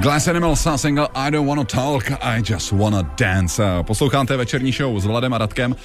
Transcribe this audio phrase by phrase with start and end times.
[0.00, 3.62] Glass Animals a single I don't wanna talk, I just wanna dance.
[3.82, 5.76] Posloucháte večerní show s Vladem a Radkem.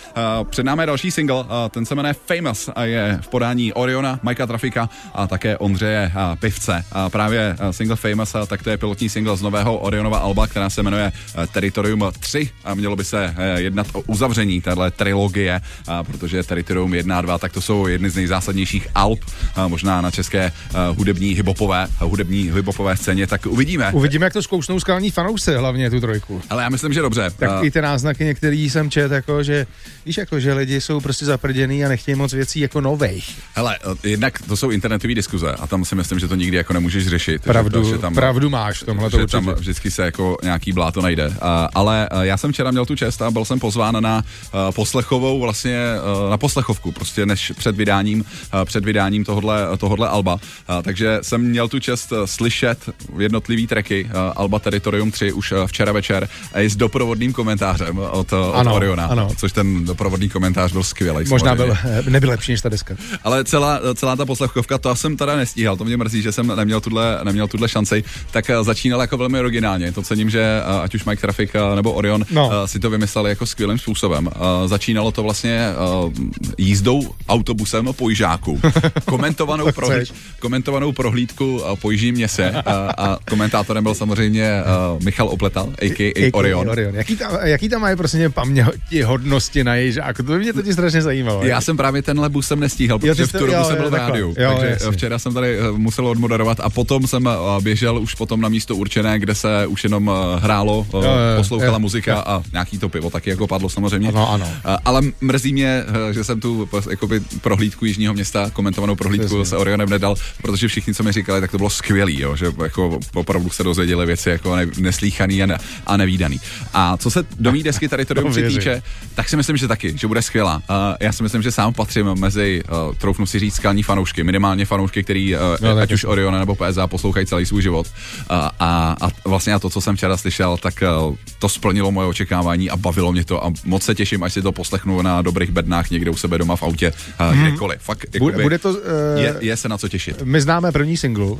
[0.49, 4.47] Před námi je další single, ten se jmenuje Famous a je v podání Oriona, Majka
[4.47, 6.85] Trafika a také Ondřeje Pivce.
[6.91, 10.83] A právě single Famous, tak to je pilotní single z nového Orionova alba, která se
[10.83, 11.11] jmenuje
[11.53, 15.61] Territorium 3 a mělo by se jednat o uzavření téhle trilogie,
[16.03, 19.19] protože Territorium 1 a 2, tak to jsou jedny z nejzásadnějších alb,
[19.67, 20.51] možná na české
[20.97, 23.91] hudební hipopové, hudební hipopové scéně, tak uvidíme.
[24.01, 26.41] Uvidíme, jak to zkoušnou skalní fanoušci, hlavně tu trojku.
[26.49, 27.31] Ale já myslím, že dobře.
[27.37, 27.65] Tak uh...
[27.65, 29.67] i ty náznaky některý jsem čet, jako, že
[30.05, 33.39] víš, jako, že lidi jsou prostě zaprděný a nechtějí moc věcí jako nových.
[33.53, 37.07] Hele, jednak to jsou internetové diskuze a tam si myslím, že to nikdy jako nemůžeš
[37.07, 37.41] řešit.
[37.41, 41.01] Pravdu, že, že tam, pravdu máš v tomhle že tam vždycky se jako nějaký bláto
[41.01, 41.27] najde.
[41.27, 41.33] Uh,
[41.73, 45.41] ale uh, já jsem včera měl tu čest a byl jsem pozván na uh, poslechovou
[45.41, 45.79] vlastně
[46.23, 50.33] uh, na poslechovku, prostě než před vydáním, uh, před vydáním tohodle, tohodle alba.
[50.33, 50.39] Uh,
[50.81, 55.67] takže jsem měl tu čest uh, slyšet jednotlivý tracky uh, Alba Territorium 3 už uh,
[55.67, 59.29] včera večer i s doprovodným komentářem od, od ano, Oriona, ano.
[59.37, 61.25] což ten doprovodný komentář byl skvělý.
[61.29, 61.77] Možná byl,
[62.09, 62.95] nebyl lepší než ta deska.
[63.23, 66.81] Ale celá, celá ta poslechovka, to jsem teda nestíhal, to mě mrzí, že jsem neměl
[66.81, 69.91] tuhle, neměl tuhle šanci, tak uh, začínal jako velmi originálně.
[69.91, 72.47] To cením, že uh, ať už Mike Traffic uh, nebo Orion no.
[72.47, 74.27] uh, si to vymysleli jako skvělým způsobem.
[74.27, 75.67] Uh, začínalo to vlastně
[76.03, 76.13] uh,
[76.57, 78.59] jízdou autobusem po Jižáku.
[79.05, 84.63] komentovanou, prohlíd, komentovanou prohlídku uh, po Jižní měse uh, a komentátorem Partnerem byl samozřejmě
[84.95, 86.29] uh, Michal Opletal, a.k.a.
[86.33, 86.69] Orion.
[86.69, 86.95] Orion.
[86.95, 90.23] Jaký, tam, jaký tam mají prostě paměti hodnosti na ježáku?
[90.23, 91.45] To by mě totiž strašně zajímalo.
[91.45, 93.93] Já jsem právě tenhle bus jsem nestíhal, protože jo, v tu dobu jsem byl v
[93.93, 94.35] rádiu.
[94.37, 94.91] Jo, takže jasně.
[94.91, 98.75] včera jsem tady eh, musel odmoderovat a potom jsem uh, běžel už potom na místo
[98.75, 102.23] určené, kde se už jenom hrálo, jo, jo, poslouchala jo, muzika jo.
[102.25, 104.09] a nějaký to pivo taky jako padlo samozřejmě.
[104.09, 104.47] Ano, ano.
[104.85, 110.15] Ale mrzí mě, že jsem tu jakoby, prohlídku Jižního města, komentovanou prohlídku se Orionem nedal,
[110.41, 114.05] protože všichni, co mi říkali, tak to bylo skvělý, jo, že jako opravdu se dozvěděli
[114.05, 116.39] věci jako ne, neslíchaný a, ne, a nevýdaný.
[116.73, 118.83] A co se do mý desky tady to no, týče,
[119.15, 120.55] tak si myslím, že taky, že bude skvělá.
[120.55, 124.65] Uh, já si myslím, že sám patřím mezi, uh, troufnu si říct, skalní fanoušky, minimálně
[124.65, 127.87] fanoušky, který uh, no, ať už Oriona nebo PSA poslouchají celý svůj život.
[127.87, 132.69] Uh, a, a vlastně to, co jsem včera slyšel, tak uh, to splnilo moje očekávání
[132.69, 135.89] a bavilo mě to a moc se těším, až si to poslechnu na dobrých bednách
[135.89, 137.47] někde u sebe doma v autě, uh, hmm.
[137.47, 137.81] kdekoliv.
[137.81, 138.77] Fakt, bude, bude to, uh,
[139.15, 140.21] je, je se na co těšit.
[140.21, 141.37] My známe první single uh,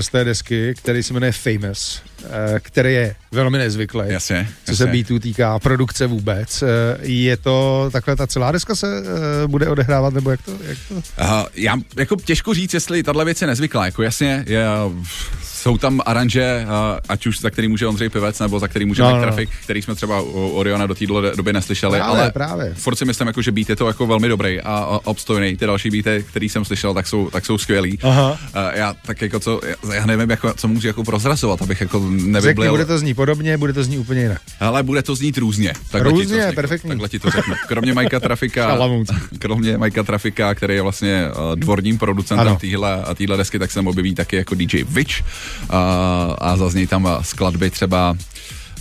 [0.00, 2.02] z té desky, který se jmenuje Famous.
[2.30, 4.02] Eh, který je velmi nezvyklý.
[4.06, 6.62] Jasně, co se beatů týká, produkce vůbec.
[6.62, 6.66] Eh,
[7.02, 9.02] je to takhle, ta celá deska se
[9.44, 10.52] eh, bude odehrávat, nebo jak to?
[10.62, 10.94] Jak to?
[10.94, 11.02] Uh,
[11.54, 13.86] já jako těžko říct, jestli tahle věc je nezvyklá.
[13.86, 14.66] Jako jasně, je,
[15.66, 16.66] jsou tam aranže,
[17.08, 19.22] ať už za který může Ondřej Pivec, nebo za který může no, Mike no.
[19.26, 22.74] Traffic, který jsme třeba u Oriona do téhle doby neslyšeli, právě, ale právě.
[22.74, 25.56] furt si myslím, jako, že beat je to jako velmi dobrý a, obstojný.
[25.56, 27.98] Ty další beaty, který jsem slyšel, tak jsou, tak jsou skvělý.
[28.02, 28.38] Aha.
[28.74, 29.60] já tak jako co,
[29.94, 32.40] já nevím, jako, co můžu jako prozrazovat, abych jako nevyblil.
[32.40, 34.40] Řekni, bude to znít podobně, bude to znít úplně jinak.
[34.60, 35.72] Ale bude to znít různě.
[35.90, 36.88] Takhle různě, to perfektní.
[36.88, 37.54] Takhle ti to řeknu.
[37.68, 38.78] Kromě Majka Trafika,
[39.38, 42.56] kromě Majka Trafika, který je vlastně uh, dvorním producentem
[43.14, 45.22] téhle desky, tak se objeví taky jako DJ Witch.
[46.38, 48.16] A zaznějí tam skladby třeba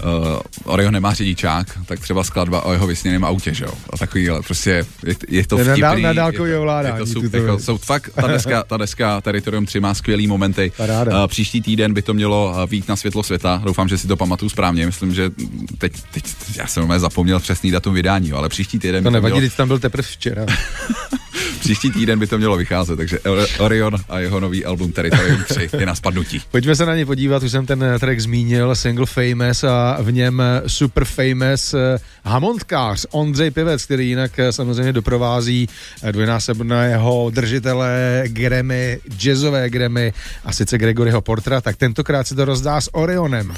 [0.04, 3.72] uh, Orion nemá řidičák, tak třeba skladba o jeho vysněném autě, že jo?
[3.90, 5.82] A takovýhle, prostě je, je to vtipný.
[5.82, 6.96] Na, na dálkový ovládání.
[6.96, 10.72] Je to, super, jako, jsou fakt, ta deska, ta deska Territorium 3 má skvělý momenty.
[10.80, 13.62] Uh, příští týden by to mělo uh, výjít na světlo světa.
[13.66, 14.86] Doufám, že si to pamatuju správně.
[14.86, 15.32] Myslím, že
[15.78, 16.26] teď, teď
[16.56, 19.04] já jsem zapomněl přesný datum vydání, ale příští týden.
[19.04, 19.52] To nevadí, mělo...
[19.58, 20.46] tam byl teprve včera.
[21.60, 23.20] Příští týden by to mělo vycházet, takže
[23.60, 26.42] Orion a jeho nový album Territorium 3 je na spadnutí.
[26.52, 30.44] Pojďme se na ně podívat, už jsem ten track zmínil, single Famous a v něm
[30.68, 35.70] super famous eh, hamontkář Ondřej Pivec, který jinak eh, samozřejmě doprovází
[36.04, 40.14] eh, dvojnásobného držitele Grammy, jazzové Grammy
[40.46, 43.54] a sice Gregoryho Portra, tak tentokrát se to rozdá s Orionem.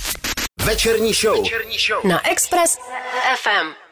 [0.65, 1.43] Večerní show.
[1.43, 2.11] Večerní show.
[2.11, 2.77] Na Express
[3.43, 3.86] FM.